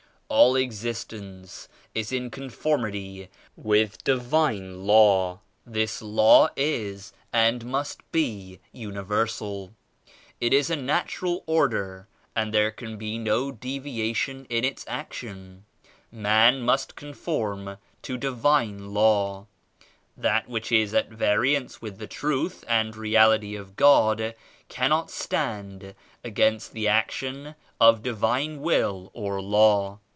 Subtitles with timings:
[0.33, 5.41] "All existence is in conformity with Divine Law.
[5.65, 9.73] This Law is and must be universal.
[10.39, 15.65] It is a natural order and there can be no deviation in its action.
[16.13, 19.47] Man must conform to Divine Law.
[20.15, 24.33] That which is at variance with the Truth and Reality of God
[24.69, 25.93] cannot stand
[26.23, 29.99] against the action of Divine Will or Law.